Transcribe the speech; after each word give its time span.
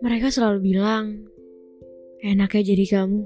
Mereka 0.00 0.32
selalu 0.32 0.72
bilang, 0.72 1.28
enaknya 2.24 2.72
jadi 2.72 2.84
kamu. 2.88 3.20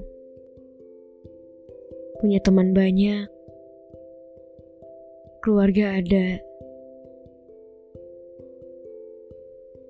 Punya 2.19 2.43
teman 2.43 2.75
banyak, 2.75 3.31
keluarga 5.39 6.03
ada. 6.03 6.43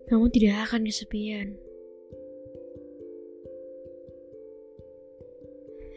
Kamu 0.05 0.29
tidak 0.29 0.69
akan 0.69 0.85
kesepian. 0.85 1.57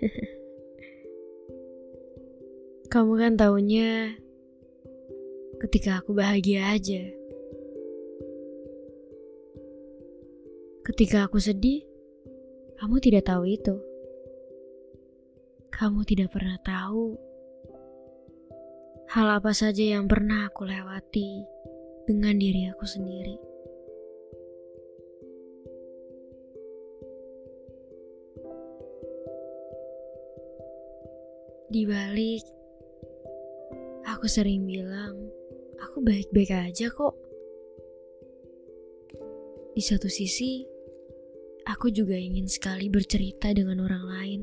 Kamu 2.88 3.20
kan 3.20 3.36
taunya 3.36 4.16
ketika 5.60 6.00
aku 6.00 6.16
bahagia 6.16 6.72
aja. 6.72 7.17
Ketika 10.88 11.28
aku 11.28 11.36
sedih, 11.36 11.84
kamu 12.80 12.96
tidak 13.04 13.28
tahu 13.28 13.44
itu. 13.44 13.76
Kamu 15.68 16.00
tidak 16.08 16.32
pernah 16.32 16.56
tahu 16.64 17.12
hal 19.12 19.40
apa 19.40 19.52
saja 19.52 19.84
yang 19.84 20.08
pernah 20.08 20.48
aku 20.48 20.64
lewati 20.64 21.44
dengan 22.08 22.40
diri 22.40 22.72
aku 22.72 22.88
sendiri. 22.88 23.36
Di 31.68 31.84
balik, 31.84 32.44
aku 34.08 34.24
sering 34.24 34.64
bilang, 34.64 35.20
aku 35.84 36.00
baik-baik 36.00 36.48
aja 36.48 36.88
kok. 36.88 37.12
Di 39.76 39.84
satu 39.84 40.08
sisi, 40.08 40.77
aku 41.68 41.92
juga 41.92 42.16
ingin 42.16 42.48
sekali 42.48 42.88
bercerita 42.88 43.52
dengan 43.52 43.84
orang 43.84 44.04
lain. 44.08 44.40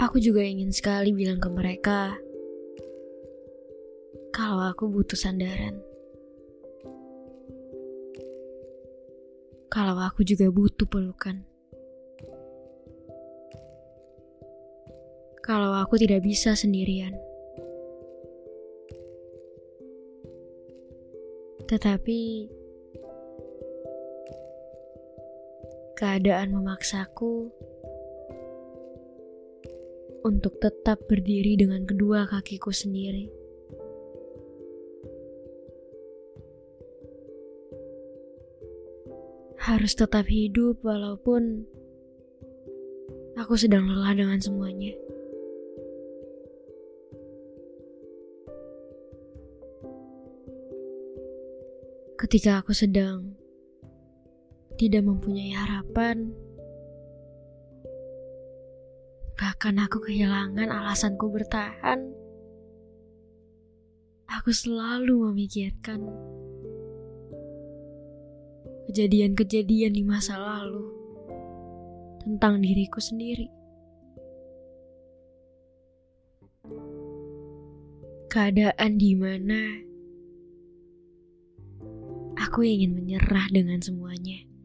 Aku 0.00 0.16
juga 0.16 0.40
ingin 0.40 0.72
sekali 0.72 1.12
bilang 1.12 1.36
ke 1.36 1.48
mereka 1.52 2.16
kalau 4.32 4.64
aku 4.64 4.88
butuh 4.88 5.18
sandaran. 5.18 5.76
Kalau 9.68 10.00
aku 10.00 10.24
juga 10.24 10.48
butuh 10.48 10.88
pelukan. 10.88 11.44
Kalau 15.44 15.76
aku 15.76 16.00
tidak 16.00 16.24
bisa 16.24 16.56
sendirian. 16.56 17.12
Tetapi 21.68 22.48
keadaan 25.98 26.54
memaksaku 26.54 27.50
untuk 30.22 30.54
tetap 30.62 31.02
berdiri 31.10 31.58
dengan 31.58 31.82
kedua 31.82 32.30
kakiku 32.30 32.70
sendiri. 32.70 33.26
Harus 39.58 39.98
tetap 39.98 40.30
hidup 40.30 40.78
walaupun 40.86 41.66
aku 43.34 43.58
sedang 43.58 43.90
lelah 43.90 44.14
dengan 44.14 44.38
semuanya. 44.38 44.94
Ketika 52.22 52.62
aku 52.62 52.70
sedang 52.70 53.37
tidak 54.78 55.02
mempunyai 55.02 55.50
harapan, 55.58 56.30
bahkan 59.34 59.74
aku 59.82 59.98
kehilangan 60.06 60.70
alasanku 60.70 61.26
bertahan. 61.34 62.14
Aku 64.30 64.54
selalu 64.54 65.34
memikirkan 65.34 65.98
kejadian-kejadian 68.86 69.98
di 69.98 70.02
masa 70.06 70.38
lalu 70.38 70.94
tentang 72.22 72.62
diriku 72.62 73.02
sendiri. 73.02 73.50
Keadaan 78.30 79.00
di 79.00 79.16
mana 79.18 79.60
aku 82.38 82.62
ingin 82.62 82.94
menyerah 82.94 83.48
dengan 83.50 83.82
semuanya. 83.82 84.57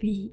Tapi 0.00 0.32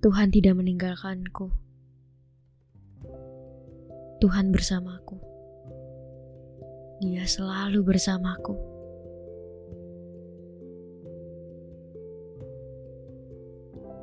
Tuhan 0.00 0.32
tidak 0.32 0.56
meninggalkanku. 0.56 1.52
Tuhan 4.24 4.56
bersamaku. 4.56 5.20
Dia 7.04 7.28
selalu 7.28 7.84
bersamaku. 7.84 8.56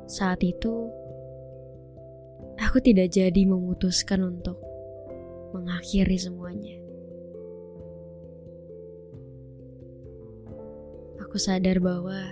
Saat 0.06 0.46
itu, 0.46 0.86
aku 2.54 2.78
tidak 2.86 3.10
jadi 3.10 3.50
memutuskan 3.50 4.30
untuk 4.30 4.62
mengakhiri 5.50 6.14
semuanya. 6.14 6.79
Aku 11.30 11.38
sadar 11.38 11.78
bahwa 11.78 12.26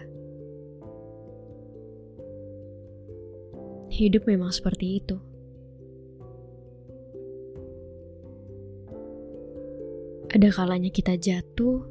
hidup 3.94 4.26
memang 4.26 4.50
seperti 4.50 4.98
itu. 4.98 5.14
Ada 10.34 10.50
kalanya 10.50 10.90
kita 10.90 11.14
jatuh, 11.14 11.86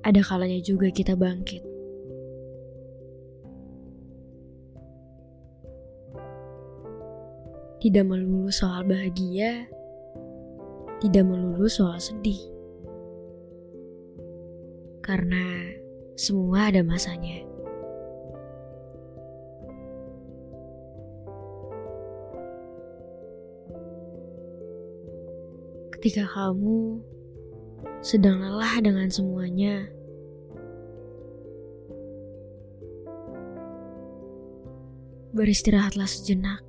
ada 0.00 0.24
kalanya 0.24 0.64
juga 0.64 0.88
kita 0.88 1.12
bangkit. 1.12 1.60
Tidak 7.84 8.04
melulu 8.08 8.48
soal 8.48 8.88
bahagia, 8.88 9.68
tidak 11.04 11.28
melulu 11.28 11.68
soal 11.68 12.00
sedih. 12.00 12.53
Karena 15.04 15.68
semua 16.16 16.72
ada 16.72 16.80
masanya. 16.80 17.44
Ketika 25.92 26.24
kamu 26.24 27.04
sedang 28.00 28.40
lelah 28.40 28.80
dengan 28.80 29.12
semuanya, 29.12 29.92
beristirahatlah 35.36 36.08
sejenak. 36.08 36.64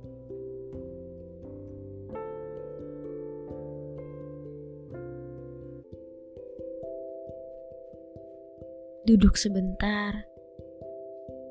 Duduk 9.06 9.38
sebentar 9.38 10.26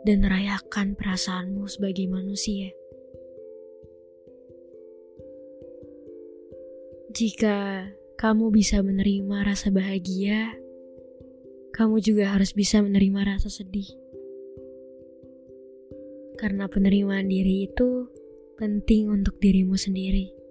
dan 0.03 0.27
rayakan 0.27 0.91
perasaanmu 0.99 1.65
sebagai 1.71 2.03
manusia. 2.11 2.75
Jika 7.15 7.87
kamu 8.19 8.51
bisa 8.51 8.83
menerima 8.83 9.47
rasa 9.47 9.71
bahagia, 9.71 10.51
kamu 11.71 12.03
juga 12.03 12.35
harus 12.35 12.51
bisa 12.51 12.83
menerima 12.83 13.23
rasa 13.23 13.47
sedih. 13.47 13.87
Karena 16.35 16.67
penerimaan 16.67 17.31
diri 17.31 17.71
itu 17.71 18.11
penting 18.59 19.07
untuk 19.07 19.39
dirimu 19.39 19.79
sendiri. 19.79 20.44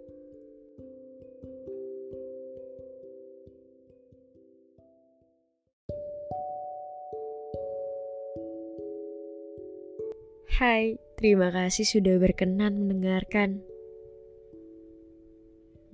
Hai, 10.54 10.94
terima 11.18 11.50
kasih 11.50 11.82
sudah 11.82 12.14
berkenan 12.22 12.86
mendengarkan. 12.86 13.58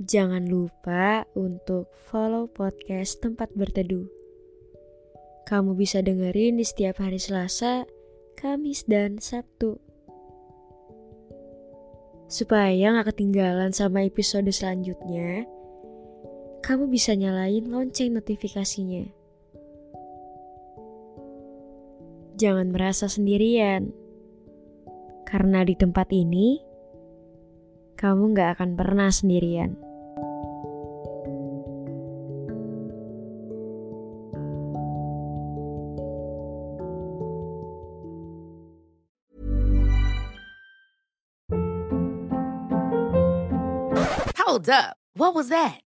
Jangan 0.05 0.53
lupa 0.53 1.25
untuk 1.33 1.89
follow 2.13 2.45
podcast 2.45 3.25
Tempat 3.25 3.57
Berteduh. 3.57 4.05
Kamu 5.49 5.73
bisa 5.81 6.05
dengerin 6.05 6.61
di 6.61 6.65
setiap 6.69 7.01
hari 7.01 7.17
Selasa, 7.17 7.89
Kamis, 8.37 8.85
dan 8.85 9.17
Sabtu. 9.17 9.81
Supaya 12.29 13.01
gak 13.01 13.17
ketinggalan 13.17 13.73
sama 13.73 14.05
episode 14.05 14.53
selanjutnya, 14.53 15.49
kamu 16.61 16.85
bisa 16.93 17.17
nyalain 17.17 17.65
lonceng 17.65 18.13
notifikasinya. 18.13 19.09
Jangan 22.37 22.69
merasa 22.69 23.09
sendirian 23.09 23.97
karena 25.31 25.63
di 25.63 25.79
tempat 25.79 26.11
ini, 26.11 26.59
kamu 27.95 28.35
gak 28.35 28.59
akan 28.59 28.75
pernah 28.75 29.15
sendirian. 29.15 29.79
Hold 44.43 44.67
up. 44.67 44.99
What 45.15 45.39
was 45.39 45.47
that? 45.55 45.90